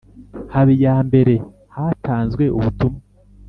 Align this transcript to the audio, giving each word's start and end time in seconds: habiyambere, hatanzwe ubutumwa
habiyambere, 0.53 1.35
hatanzwe 1.75 2.43
ubutumwa 2.57 3.01